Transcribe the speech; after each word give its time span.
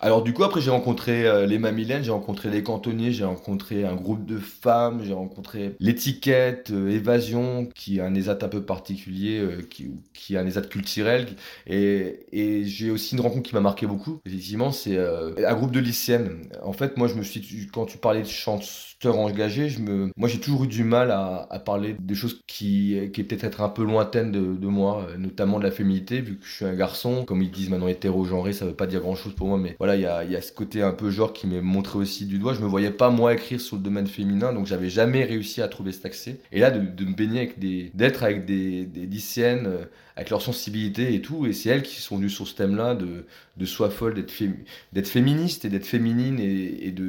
Alors 0.00 0.22
du 0.22 0.32
coup 0.32 0.44
après 0.44 0.60
j'ai 0.60 0.70
rencontré 0.70 1.26
euh, 1.26 1.44
les 1.44 1.58
Mamilènes, 1.58 2.04
j'ai 2.04 2.12
rencontré 2.12 2.50
les 2.50 2.62
cantonniers, 2.62 3.10
j'ai 3.10 3.24
rencontré 3.24 3.84
un 3.84 3.96
groupe 3.96 4.24
de 4.26 4.38
femmes, 4.38 5.02
j'ai 5.04 5.12
rencontré 5.12 5.74
l'étiquette 5.80 6.70
euh, 6.70 6.88
Évasion 6.90 7.66
qui 7.74 7.98
est 7.98 8.00
un 8.00 8.14
ESAT 8.14 8.38
un 8.42 8.48
peu 8.48 8.62
particulier, 8.64 9.40
euh, 9.40 9.60
qui, 9.68 9.90
qui 10.14 10.36
est 10.36 10.38
un 10.38 10.46
ESAT 10.46 10.62
culturel 10.62 11.26
et, 11.66 12.20
et 12.30 12.64
j'ai 12.64 12.92
aussi 12.92 13.16
une 13.16 13.22
rencontre 13.22 13.48
qui 13.48 13.56
m'a 13.56 13.60
marqué 13.60 13.86
beaucoup. 13.88 14.20
Effectivement 14.24 14.70
c'est 14.70 14.96
un 14.98 15.54
groupe 15.54 15.72
de 15.72 15.80
lycéennes. 15.80 16.48
En 16.62 16.72
fait 16.72 16.96
moi 16.96 17.08
je 17.08 17.14
me 17.14 17.24
suis 17.24 17.66
quand 17.72 17.86
tu 17.86 17.98
parlais 17.98 18.22
de 18.22 18.28
chanteur 18.28 19.18
engagé, 19.18 19.68
je 19.68 19.80
me 19.80 20.12
moi 20.16 20.28
j'ai 20.28 20.38
toujours 20.38 20.62
eu 20.64 20.68
du 20.68 20.84
mal 20.84 21.10
à, 21.10 21.48
à 21.50 21.58
parler 21.58 21.96
des 21.98 22.14
choses 22.14 22.40
qui 22.46 23.10
qui 23.12 23.24
peut-être 23.24 23.42
être 23.42 23.60
un 23.62 23.68
peu 23.68 23.82
lointaines 23.82 24.30
de, 24.30 24.54
de, 24.54 24.66
moi, 24.68 25.08
notamment 25.18 25.58
de 25.58 25.64
la 25.64 25.72
féminité 25.72 26.20
vu 26.20 26.38
que 26.38 26.46
je 26.46 26.52
suis 26.52 26.64
un 26.64 26.74
garçon. 26.74 27.24
Comme 27.24 27.42
ils 27.42 27.50
disent 27.50 27.68
maintenant 27.70 27.88
hétéro-genré, 27.88 28.52
ça 28.52 28.64
veut 28.64 28.74
pas 28.74 28.86
dire 28.86 29.00
grand-chose 29.00 29.34
pour 29.34 29.48
moi 29.48 29.58
mais 29.58 29.74
voilà 29.80 29.87
il 29.96 30.02
y 30.02 30.06
a, 30.06 30.42
ce 30.42 30.52
côté 30.52 30.82
un 30.82 30.92
peu 30.92 31.10
genre 31.10 31.32
qui 31.32 31.46
m'est 31.46 31.60
montré 31.60 31.98
aussi 31.98 32.26
du 32.26 32.38
doigt. 32.38 32.54
Je 32.54 32.60
me 32.60 32.66
voyais 32.66 32.90
pas 32.90 33.10
moi 33.10 33.34
écrire 33.34 33.60
sur 33.60 33.76
le 33.76 33.82
domaine 33.82 34.06
féminin, 34.06 34.52
donc 34.52 34.66
j'avais 34.66 34.90
jamais 34.90 35.24
réussi 35.24 35.62
à 35.62 35.68
trouver 35.68 35.92
cet 35.92 36.06
accès. 36.06 36.40
Et 36.52 36.60
là, 36.60 36.70
de, 36.70 37.04
me 37.04 37.14
baigner 37.14 37.40
avec 37.40 37.58
des, 37.58 37.90
d'être 37.94 38.22
avec 38.22 38.44
des, 38.44 38.84
des 38.84 39.06
lycéennes, 39.06 39.66
euh, 39.66 39.84
avec 40.18 40.30
leur 40.30 40.42
sensibilité 40.42 41.14
et 41.14 41.22
tout, 41.22 41.46
et 41.46 41.52
c'est 41.52 41.68
elles 41.68 41.84
qui 41.84 42.00
sont 42.00 42.16
venues 42.16 42.28
sur 42.28 42.48
ce 42.48 42.56
thème-là 42.56 42.96
de, 42.96 43.24
de 43.56 43.64
soi 43.64 43.88
folle, 43.88 44.14
d'être, 44.14 44.32
d'être 44.92 45.06
féministe 45.06 45.64
et 45.64 45.68
d'être 45.68 45.86
féminine 45.86 46.40
et, 46.40 46.90
de, 46.90 47.07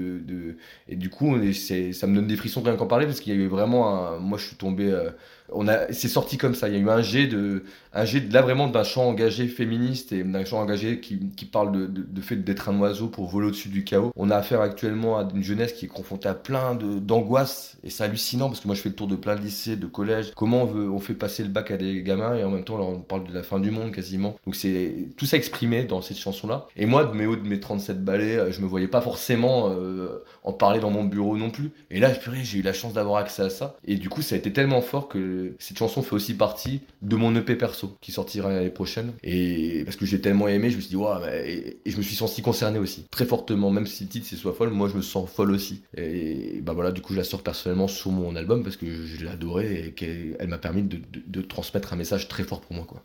et 0.87 0.95
du 0.95 1.09
coup, 1.09 1.35
ça 1.53 2.07
me 2.07 2.15
donne 2.15 2.27
des 2.27 2.35
frissons 2.35 2.61
rien 2.61 2.75
qu'en 2.75 2.87
parler 2.87 3.05
parce 3.05 3.19
qu'il 3.19 3.33
y 3.33 3.37
a 3.37 3.39
eu 3.39 3.47
vraiment 3.47 3.95
un, 3.95 4.17
moi 4.19 4.37
je 4.37 4.45
suis 4.47 4.55
tombé, 4.55 4.91
euh, 4.91 5.11
on 5.51 5.67
a, 5.67 5.91
c'est 5.91 6.07
sorti 6.07 6.37
comme 6.37 6.55
ça. 6.55 6.67
Il 6.67 6.75
y 6.75 6.77
a 6.77 6.79
eu 6.79 6.89
un 6.89 7.01
jet 7.01 7.27
de, 7.27 7.63
un 7.93 8.05
jet 8.05 8.31
là 8.31 8.41
vraiment 8.41 8.67
d'un 8.67 8.83
chant 8.83 9.07
engagé 9.07 9.47
féministe 9.47 10.11
et 10.11 10.23
d'un 10.23 10.45
chant 10.45 10.59
engagé 10.59 10.99
qui, 10.99 11.19
qui 11.35 11.45
parle 11.45 11.71
de, 11.71 11.87
de, 11.87 12.21
fait 12.21 12.37
d'être 12.37 12.69
un 12.69 12.79
oiseau 12.79 13.07
pour 13.07 13.27
voler 13.27 13.47
au-dessus 13.47 13.69
du 13.69 13.83
chaos. 13.83 14.11
On 14.15 14.29
a 14.29 14.35
affaire 14.35 14.61
actuellement 14.61 15.17
à 15.17 15.27
une 15.33 15.43
jeunesse 15.43 15.73
qui 15.73 15.85
est 15.85 15.89
confrontée 15.89 16.27
à 16.27 16.33
plein 16.33 16.75
d'angoisses 16.75 17.77
et 17.83 17.89
c'est 17.89 18.03
hallucinant 18.03 18.47
parce 18.47 18.59
que 18.59 18.67
moi 18.67 18.75
je 18.75 18.81
fais 18.81 18.89
le 18.89 18.95
tour 18.95 19.07
de 19.07 19.15
plein 19.15 19.35
de 19.35 19.41
lycées, 19.41 19.75
de 19.75 19.87
collèges. 19.87 20.31
Comment 20.35 20.63
on 20.63 20.99
fait 20.99 21.13
passer 21.13 21.43
le 21.43 21.49
bac 21.49 21.71
à 21.71 21.77
des 21.77 22.03
gamins 22.03 22.35
et 22.35 22.43
en 22.43 22.51
même 22.51 22.63
temps 22.63 22.79
on 22.79 22.99
parle 22.99 23.27
de 23.27 23.33
la 23.33 23.43
fin 23.43 23.59
du 23.59 23.71
monde 23.71 23.91
quasiment. 23.91 24.35
Donc 24.45 24.55
c'est 24.55 25.09
tout 25.17 25.25
ça 25.25 25.37
exprimé 25.37 25.83
dans 25.83 26.01
cette 26.01 26.17
chanson-là. 26.17 26.67
Et 26.75 26.85
moi 26.85 27.05
de 27.05 27.13
mes 27.13 27.25
hauts 27.25 27.35
de 27.35 27.47
mes 27.47 27.59
37 27.59 28.03
ballets, 28.03 28.51
je 28.51 28.61
me 28.61 28.67
voyais 28.67 28.87
pas 28.87 29.01
forcément 29.01 29.69
euh, 29.69 30.23
parler 30.57 30.79
dans 30.79 30.89
mon 30.89 31.03
bureau 31.03 31.37
non 31.37 31.49
plus. 31.49 31.71
Et 31.91 31.99
là, 31.99 32.11
j'ai 32.43 32.59
eu 32.59 32.61
la 32.61 32.73
chance 32.73 32.93
d'avoir 32.93 33.17
accès 33.17 33.43
à 33.43 33.49
ça. 33.49 33.77
Et 33.85 33.95
du 33.95 34.09
coup, 34.09 34.21
ça 34.21 34.35
a 34.35 34.37
été 34.37 34.51
tellement 34.51 34.81
fort 34.81 35.07
que 35.07 35.53
cette 35.59 35.77
chanson 35.77 36.01
fait 36.01 36.15
aussi 36.15 36.33
partie 36.33 36.81
de 37.01 37.15
mon 37.15 37.35
EP 37.35 37.55
perso 37.55 37.97
qui 38.01 38.11
sortira 38.11 38.49
l'année 38.49 38.69
prochaine. 38.69 39.13
Et 39.23 39.83
parce 39.85 39.97
que 39.97 40.05
j'ai 40.05 40.21
tellement 40.21 40.47
aimé, 40.47 40.69
je 40.69 40.75
me 40.75 40.81
suis 40.81 40.89
dit, 40.89 40.95
waouh, 40.95 41.23
et, 41.25 41.79
je 41.85 41.97
me 41.97 42.01
suis 42.01 42.15
senti 42.15 42.41
concerné 42.41 42.79
aussi, 42.79 43.05
très 43.11 43.25
fortement. 43.25 43.69
Même 43.69 43.87
si 43.87 44.03
le 44.03 44.09
titre 44.09 44.27
c'est 44.29 44.35
soit 44.35 44.53
folle, 44.53 44.69
moi 44.69 44.89
je 44.89 44.95
me 44.95 45.01
sens 45.01 45.29
folle 45.29 45.51
aussi. 45.51 45.81
Et 45.95 46.59
bah 46.61 46.73
voilà, 46.73 46.91
du 46.91 47.01
coup, 47.01 47.13
je 47.13 47.19
la 47.19 47.23
sors 47.23 47.43
personnellement 47.43 47.87
sur 47.87 48.11
mon 48.11 48.35
album 48.35 48.63
parce 48.63 48.77
que 48.77 48.85
je 49.05 49.23
l'ai 49.23 49.29
adoré 49.29 49.87
et 49.87 49.91
qu'elle 49.91 50.47
m'a 50.47 50.57
permis 50.57 50.83
de, 50.83 50.99
de 51.27 51.41
transmettre 51.41 51.93
un 51.93 51.95
message 51.95 52.27
très 52.27 52.43
fort 52.43 52.61
pour 52.61 52.75
moi, 52.75 52.85
quoi. 52.85 52.97